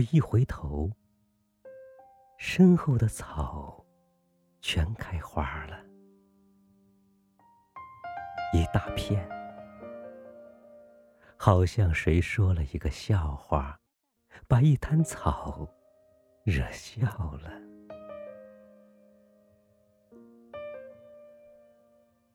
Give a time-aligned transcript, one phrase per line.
[0.00, 0.90] 我一回头，
[2.38, 3.84] 身后的草
[4.62, 5.78] 全开花了，
[8.54, 9.28] 一大片，
[11.36, 13.78] 好像谁说了一个笑话，
[14.48, 15.68] 把一滩草
[16.44, 17.52] 惹笑了。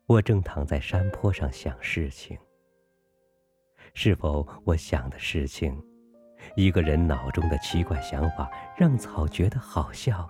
[0.05, 2.37] 我正躺在山坡上想事情，
[3.95, 5.83] 是否我想的事情？
[6.55, 10.29] 一个人脑中的奇怪想法，让草觉得好笑，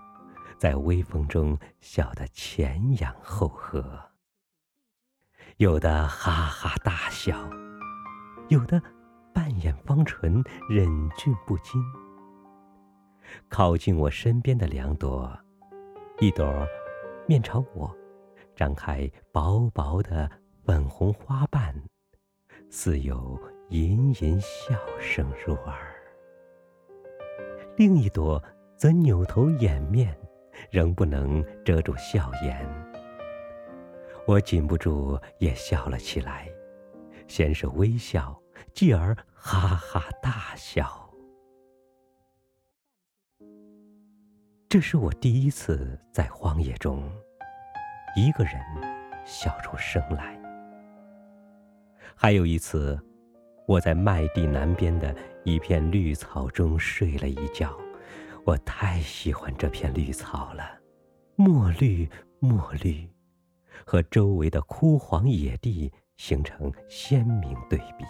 [0.58, 4.00] 在微风中笑得前仰后合。
[5.58, 7.50] 有的哈哈大笑，
[8.50, 8.82] 有的
[9.34, 11.82] 半掩方唇，忍俊不禁。
[13.50, 15.32] 靠近我身边的两朵，
[16.20, 16.68] 一朵
[17.28, 17.96] 面朝我，
[18.56, 20.30] 张开薄薄的
[20.64, 21.74] 粉红花瓣，
[22.70, 25.95] 似有隐隐笑声入耳。
[27.78, 28.42] 另一朵
[28.78, 30.18] 则扭头掩面，
[30.72, 32.66] 仍不能遮住笑颜。
[34.26, 36.48] 我禁不住也笑了起来，
[37.28, 38.42] 先是微笑，
[38.74, 41.10] 继而哈哈大笑。
[44.70, 47.04] 这是我第一次在荒野中
[48.16, 48.54] 一个人
[49.26, 50.40] 笑出声来。
[52.16, 52.98] 还有一次。
[53.68, 57.76] 我在麦地南边的一片绿草中睡了一觉，
[58.46, 60.64] 我太喜欢这片绿草了，
[61.36, 62.08] 墨绿
[62.40, 63.10] 墨绿，
[63.84, 68.06] 和周围的枯黄野地形成鲜明对比。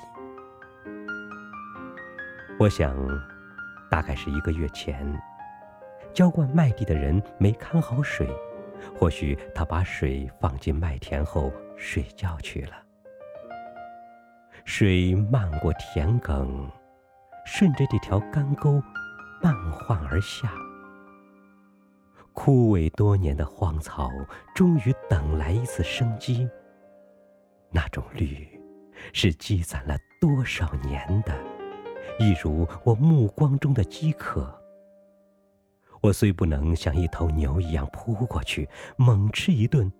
[2.60, 2.94] 我想，
[3.90, 5.18] 大概是一个月前，
[6.14, 8.28] 浇灌麦地的人没看好水，
[8.94, 12.85] 或许他把水放进麦田后睡觉去了。
[14.66, 16.68] 水漫过田埂，
[17.46, 18.82] 顺着这条干沟
[19.40, 20.52] 漫晃而下。
[22.34, 24.10] 枯萎多年的荒草
[24.56, 26.50] 终于等来一次生机。
[27.70, 28.60] 那种绿，
[29.14, 31.34] 是积攒了多少年的，
[32.20, 34.60] 一如我目光中的饥渴。
[36.02, 39.92] 我虽不能像一头牛一样扑过去猛吃一顿，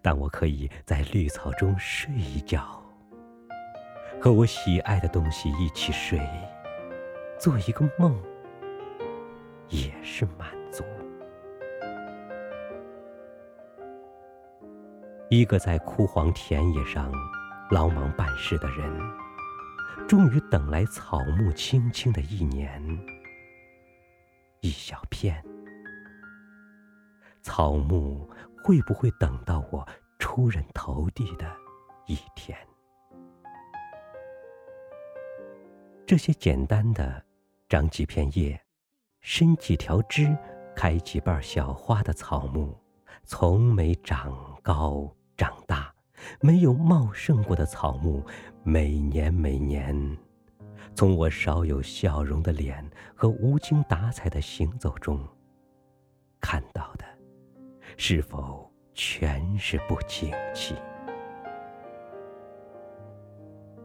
[0.00, 2.80] 但我可以在绿草中睡一觉。
[4.24, 6.18] 和我喜爱的东西一起睡，
[7.38, 8.18] 做一个梦，
[9.68, 10.82] 也是满足。
[15.28, 17.12] 一个在枯黄田野上
[17.70, 18.90] 劳忙办事的人，
[20.08, 22.82] 终于等来草木青青的一年，
[24.62, 25.44] 一小片。
[27.42, 28.26] 草木
[28.62, 29.86] 会不会等到我
[30.18, 31.54] 出人头地的
[32.06, 32.56] 一天？
[36.06, 37.24] 这些简单的，
[37.66, 38.60] 长几片叶，
[39.22, 40.36] 伸几条枝，
[40.76, 42.76] 开几瓣小花的草木，
[43.24, 45.94] 从没长高长大，
[46.42, 48.22] 没有茂盛过的草木，
[48.62, 50.18] 每年每年，
[50.94, 55.26] 从我少有笑容的脸和无精打采的行走中，
[56.38, 57.04] 看到的，
[57.96, 60.76] 是否全是不景气？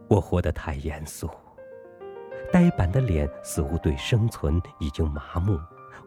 [0.06, 1.30] 我活得太严肃。
[2.52, 5.58] 呆板的脸似乎对生存已经麻木，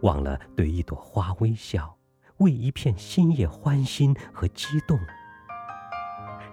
[0.02, 1.96] 忘了对一朵花微笑，
[2.38, 5.00] 为一片新叶欢欣和激动。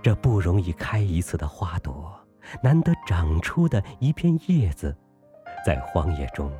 [0.02, 2.18] 这不容易开一次的花朵，
[2.62, 4.96] 难得长出的一片叶子，
[5.66, 6.50] 在荒野中，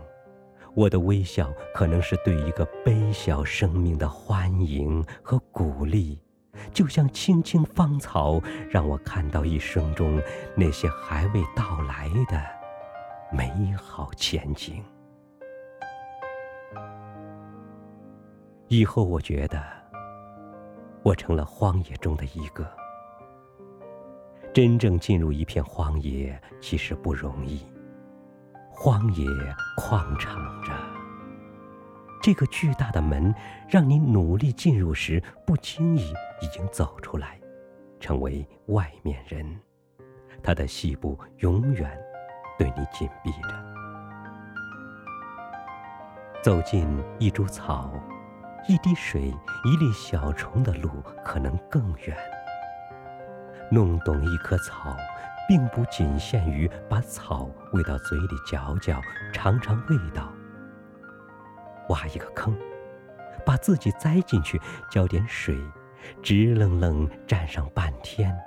[0.74, 6.20] 我的微笑可能是对一个微小生命的欢迎和鼓励，
[6.74, 10.20] 就像青青芳草，让我看到一生中
[10.56, 12.59] 那些还未到来的。
[13.32, 14.82] 美好前景。
[18.66, 19.62] 以后我觉得，
[21.02, 22.68] 我成了荒野中的一个。
[24.52, 27.64] 真正进入一片荒野，其实不容易。
[28.68, 29.24] 荒野
[29.76, 30.72] 旷敞着，
[32.20, 33.32] 这个巨大的门，
[33.68, 36.12] 让你努力进入时，不经意
[36.42, 37.40] 已经走出来，
[38.00, 39.60] 成为外面人。
[40.42, 42.09] 他的细部永远。
[42.60, 43.48] 对你紧闭着，
[46.42, 46.86] 走进
[47.18, 47.90] 一株草、
[48.68, 49.34] 一滴水、
[49.64, 50.90] 一粒小虫的路
[51.24, 52.14] 可能更远。
[53.70, 54.94] 弄懂一棵草，
[55.48, 59.00] 并不仅限于把草喂到嘴里嚼嚼、
[59.32, 60.30] 尝尝味道。
[61.88, 62.54] 挖一个坑，
[63.46, 64.60] 把自己栽进去，
[64.90, 65.58] 浇点水，
[66.22, 68.38] 直愣愣站上半天，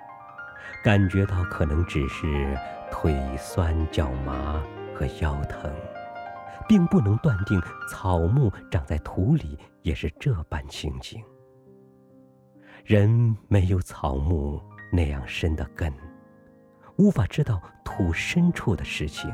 [0.83, 2.57] 感觉到可能只是。
[2.95, 4.61] 腿酸、脚麻
[4.95, 5.73] 和腰疼，
[6.67, 11.19] 并不能断定草木长在土里也是这般情景。
[12.85, 14.61] 人没有草木
[14.91, 15.91] 那样深的根，
[16.97, 19.33] 无法知道土深处的事情。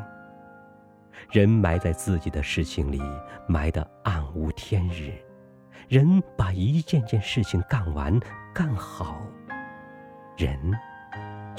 [1.30, 3.02] 人埋在自己的事情里，
[3.46, 5.12] 埋得暗无天日。
[5.90, 8.18] 人把一件件事情干完、
[8.54, 9.22] 干好，
[10.38, 10.58] 人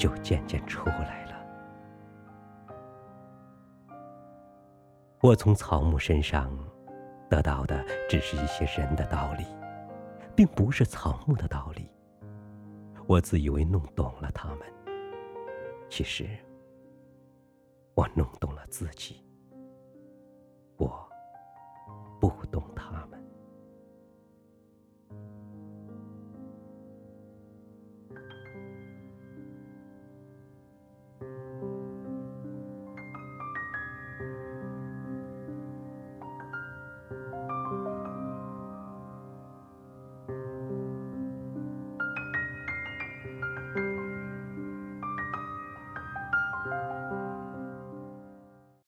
[0.01, 1.31] 就渐渐出来了。
[5.21, 6.51] 我从草木身上
[7.29, 9.45] 得到的，只是一些人的道理，
[10.35, 11.87] 并不是草木的道理。
[13.05, 14.61] 我自以为弄懂了他们，
[15.87, 16.27] 其实
[17.93, 19.23] 我弄懂了自己。
[20.77, 21.10] 我。